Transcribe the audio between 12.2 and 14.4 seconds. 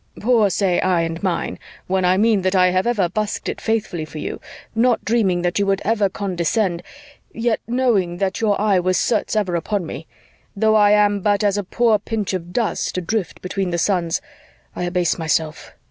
of dust adrift between the suns...